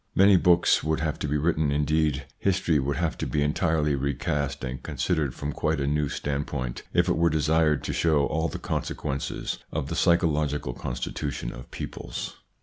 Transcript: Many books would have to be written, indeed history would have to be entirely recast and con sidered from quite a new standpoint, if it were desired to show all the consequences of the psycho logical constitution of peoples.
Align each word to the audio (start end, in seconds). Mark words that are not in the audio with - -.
Many 0.15 0.35
books 0.35 0.83
would 0.83 0.99
have 1.01 1.19
to 1.19 1.27
be 1.27 1.37
written, 1.37 1.71
indeed 1.71 2.25
history 2.39 2.79
would 2.79 2.95
have 2.97 3.19
to 3.19 3.27
be 3.27 3.43
entirely 3.43 3.93
recast 3.93 4.63
and 4.63 4.81
con 4.81 4.95
sidered 4.95 5.33
from 5.35 5.51
quite 5.53 5.79
a 5.79 5.85
new 5.85 6.09
standpoint, 6.09 6.81
if 6.91 7.07
it 7.07 7.17
were 7.17 7.29
desired 7.29 7.83
to 7.83 7.93
show 7.93 8.25
all 8.25 8.47
the 8.47 8.57
consequences 8.57 9.59
of 9.71 9.89
the 9.89 9.95
psycho 9.95 10.27
logical 10.27 10.73
constitution 10.73 11.53
of 11.53 11.69
peoples. 11.69 12.37